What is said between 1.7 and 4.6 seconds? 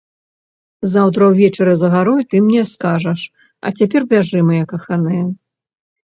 за гарой ты мне скажаш, а цяпер бяжы,